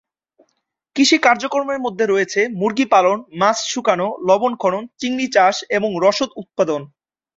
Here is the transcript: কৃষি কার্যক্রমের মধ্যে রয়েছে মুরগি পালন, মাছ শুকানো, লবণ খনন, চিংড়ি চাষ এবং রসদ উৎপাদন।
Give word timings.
কৃষি 0.95 1.17
কার্যক্রমের 1.17 1.79
মধ্যে 1.79 2.05
রয়েছে 2.07 2.41
মুরগি 2.59 2.85
পালন, 2.85 3.17
মাছ 3.33 3.57
শুকানো, 3.71 4.07
লবণ 4.27 4.53
খনন, 4.55 4.83
চিংড়ি 4.99 5.27
চাষ 5.35 5.55
এবং 5.77 5.89
রসদ 6.03 6.29
উৎপাদন। 6.35 6.81